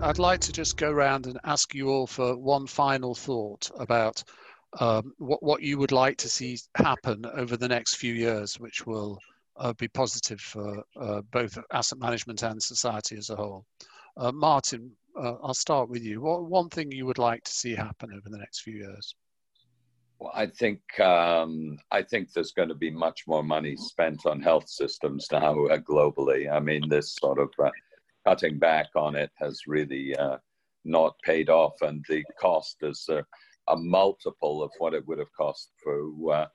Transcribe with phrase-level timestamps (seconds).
[0.00, 4.22] I'd like to just go around and ask you all for one final thought about
[4.80, 8.86] um, what, what you would like to see happen over the next few years, which
[8.86, 9.18] will
[9.56, 13.64] uh, be positive for uh, both asset management and society as a whole.
[14.16, 16.20] Uh, Martin, uh, I'll start with you.
[16.20, 19.14] What one thing you would like to see happen over the next few years?
[20.18, 24.40] Well, I think um, I think there's going to be much more money spent on
[24.40, 26.50] health systems now uh, globally.
[26.50, 27.70] I mean, this sort of uh,
[28.28, 30.14] cutting back on it has really
[30.84, 33.08] not paid off, and the cost is
[33.68, 36.46] a multiple of what it would have cost for uh,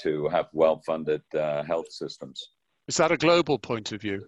[0.00, 2.50] to have well-funded uh, health systems.
[2.86, 4.26] Is that a global point of view?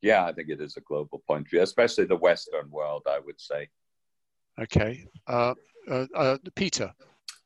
[0.00, 3.02] Yeah, I think it is a global point of view, especially the Western world.
[3.08, 3.68] I would say.
[4.60, 5.54] Okay, uh,
[5.90, 6.92] uh, uh Peter.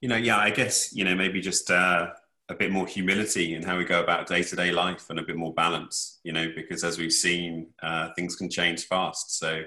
[0.00, 2.08] You know, yeah, I guess you know maybe just uh,
[2.48, 5.52] a bit more humility in how we go about day-to-day life and a bit more
[5.54, 6.20] balance.
[6.22, 7.68] You know, because as we've seen,
[8.14, 9.38] things can change fast.
[9.38, 9.62] So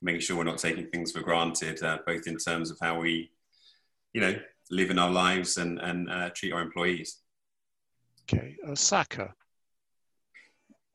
[0.00, 3.30] making sure we're not taking things for granted, both in terms of how we
[4.14, 4.34] you know,
[4.70, 7.18] live in our lives and, and uh, treat our employees.
[8.22, 9.34] Okay, uh, Saker.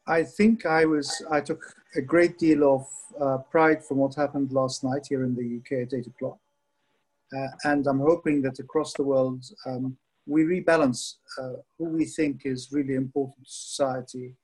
[0.08, 1.62] I think I was, I took
[1.96, 2.88] a great deal of
[3.22, 6.38] uh, pride from what happened last night here in the UK at 8 o'clock.
[7.36, 12.42] Uh, and I'm hoping that across the world, um, we rebalance uh, who we think
[12.46, 14.36] is really important to society.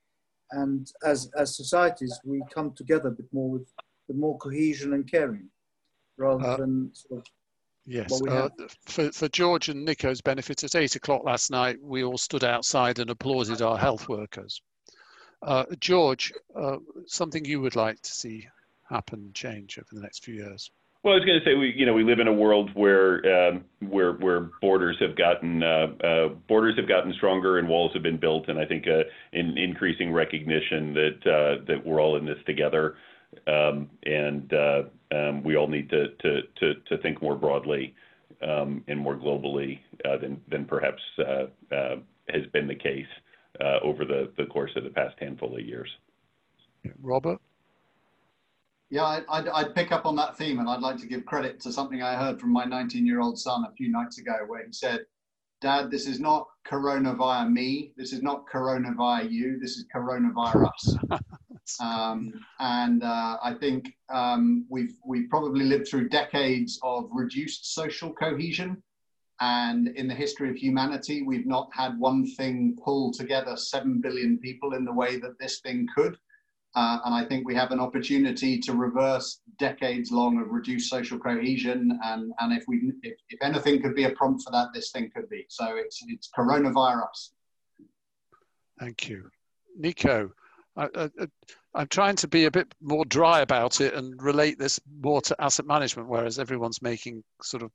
[0.52, 3.72] And as, as societies, we come together a bit more with,
[4.08, 5.48] with more cohesion and caring
[6.16, 7.26] rather uh, than sort of
[7.88, 8.48] Yes, uh,
[8.86, 12.98] for, for George and Nico's benefit, at eight o'clock last night, we all stood outside
[12.98, 14.60] and applauded our health workers.
[15.40, 18.48] Uh, George, uh, something you would like to see
[18.88, 20.70] happen, change over the next few years?
[21.06, 23.50] Well, I was going to say we, you know, we live in a world where
[23.50, 28.02] um, where where borders have gotten uh, uh, borders have gotten stronger and walls have
[28.02, 32.26] been built, and I think uh, in increasing recognition that uh, that we're all in
[32.26, 32.96] this together,
[33.46, 34.82] um, and uh,
[35.14, 37.94] um, we all need to, to, to, to think more broadly
[38.42, 43.06] um, and more globally uh, than, than perhaps has been the case
[43.84, 45.88] over the, the course of the past handful of years.
[47.00, 47.38] Robert?
[48.88, 51.72] Yeah, I'd, I'd, pick up on that theme, and I'd like to give credit to
[51.72, 54.72] something I heard from my 19 year old son a few nights ago, where he
[54.72, 55.00] said,
[55.60, 57.92] Dad, this is not corona via me.
[57.96, 59.58] This is not corona via you.
[59.58, 60.98] This is coronavirus.
[61.80, 68.12] um, and uh, I think um, we've we've probably lived through decades of reduced social
[68.12, 68.82] cohesion.
[69.40, 74.38] And in the history of humanity, we've not had one thing pull together seven billion
[74.38, 76.16] people in the way that this thing could.
[76.76, 81.18] Uh, and I think we have an opportunity to reverse decades long of reduced social
[81.18, 81.98] cohesion.
[82.04, 85.10] And, and if, we, if, if anything could be a prompt for that, this thing
[85.16, 85.46] could be.
[85.48, 87.30] So it's, it's coronavirus.
[88.78, 89.30] Thank you.
[89.74, 90.30] Nico,
[90.76, 91.08] I, I,
[91.74, 95.36] I'm trying to be a bit more dry about it and relate this more to
[95.42, 97.70] asset management, whereas everyone's making sort of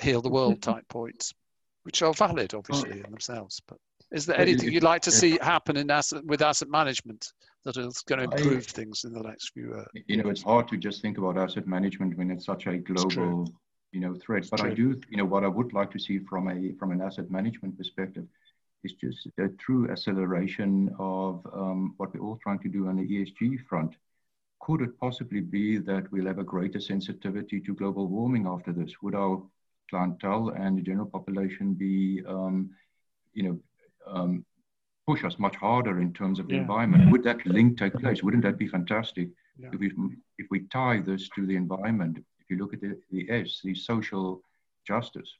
[0.00, 1.34] heal the world type points,
[1.82, 3.60] which are valid, obviously, in themselves.
[3.66, 3.78] But
[4.12, 7.32] is there anything you'd like to see happen in asset with asset management
[7.64, 9.74] that is going to improve I, things in the next few?
[9.74, 12.76] Uh, you know, it's hard to just think about asset management when it's such a
[12.78, 13.48] global,
[13.92, 14.42] you know, threat.
[14.42, 14.70] It's but true.
[14.70, 17.30] I do, you know, what I would like to see from a from an asset
[17.30, 18.26] management perspective
[18.84, 23.08] is just a true acceleration of um, what we're all trying to do on the
[23.08, 23.94] ESG front.
[24.60, 28.92] Could it possibly be that we'll have a greater sensitivity to global warming after this?
[29.02, 29.42] Would our
[29.90, 32.70] clientele and the general population be, um,
[33.32, 33.60] you know,
[34.06, 34.44] um,
[35.06, 36.60] push us much harder in terms of the yeah.
[36.60, 37.10] environment.
[37.10, 38.22] Would that link take place?
[38.22, 39.28] Wouldn't that be fantastic
[39.58, 39.68] yeah.
[39.72, 39.92] if we
[40.38, 42.18] if we tie this to the environment?
[42.40, 44.42] If you look at the, the S, the social
[44.86, 45.30] justice,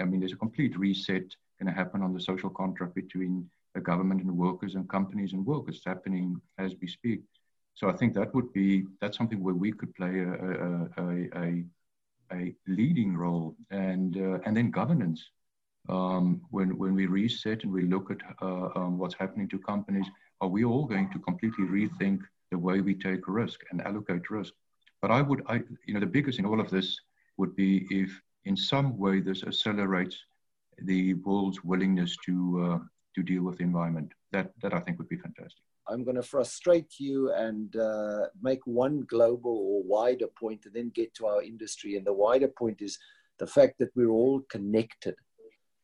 [0.00, 1.26] I mean, there's a complete reset
[1.58, 5.44] going to happen on the social contract between the government and workers and companies and
[5.44, 7.20] workers happening as we speak.
[7.74, 11.28] So I think that would be that's something where we could play a a, a,
[11.44, 11.64] a,
[12.32, 15.30] a leading role and uh, and then governance
[15.88, 20.06] um, when, when we reset and we look at uh, um, what's happening to companies,
[20.40, 24.52] are we all going to completely rethink the way we take risk and allocate risk?
[25.00, 26.98] But I would, I, you know, the biggest in all of this
[27.36, 30.16] would be if in some way this accelerates
[30.82, 32.34] the world's willingness to,
[32.64, 32.78] uh,
[33.14, 34.12] to deal with the environment.
[34.32, 35.62] That, that I think would be fantastic.
[35.88, 40.90] I'm going to frustrate you and uh, make one global or wider point and then
[40.90, 41.96] get to our industry.
[41.96, 42.98] And the wider point is
[43.38, 45.14] the fact that we're all connected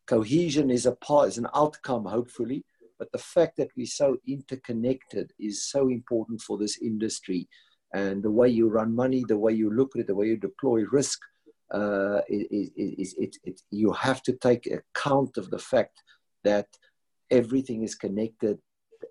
[0.06, 2.64] cohesion is a part, is an outcome, hopefully.
[2.98, 7.48] But the fact that we're so interconnected is so important for this industry.
[7.92, 10.36] And the way you run money, the way you look at it, the way you
[10.36, 11.20] deploy risk,
[11.72, 16.02] uh, is, is, it, it, you have to take account of the fact
[16.44, 16.68] that
[17.30, 18.58] everything is connected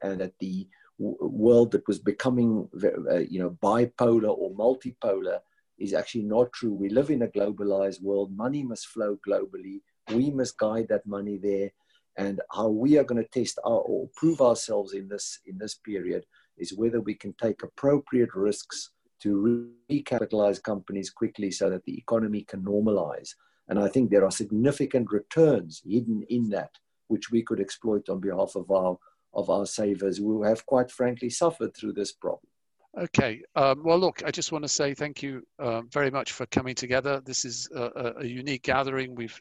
[0.01, 0.68] and that the
[0.98, 5.39] world that was becoming, uh, you know, bipolar or multipolar
[5.84, 6.74] is actually not true.
[6.74, 8.36] We live in a globalized world.
[8.36, 9.82] Money must flow globally.
[10.14, 11.72] We must guide that money there.
[12.16, 15.76] And how we are going to test our, or prove ourselves in this in this
[15.76, 16.26] period
[16.58, 18.92] is whether we can take appropriate risks
[19.24, 23.30] to recapitalize companies quickly so that the economy can normalize.
[23.68, 26.72] And I think there are significant returns hidden in that,
[27.08, 28.98] which we could exploit on behalf of our
[29.34, 32.53] of our savers who have quite frankly suffered through this problem.
[32.98, 33.42] Okay.
[33.56, 36.75] Um, well, look, I just want to say thank you uh, very much for coming
[36.75, 37.22] together.
[37.25, 39.16] This is a, a unique gathering.
[39.16, 39.40] We've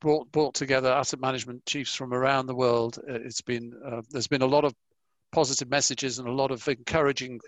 [0.00, 2.98] brought, brought together asset management chiefs from around the world.
[2.98, 4.74] Uh, it's been uh, there's been a lot of
[5.32, 7.40] positive messages and a lot of encouraging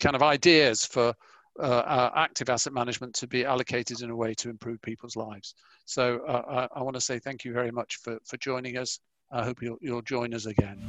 [0.00, 1.14] kind of ideas for
[1.60, 5.54] uh, active asset management to be allocated in a way to improve people's lives.
[5.84, 8.98] So uh, I, I, want to say thank you very much for, for joining us.
[9.30, 10.86] I hope you'll, you'll join us again.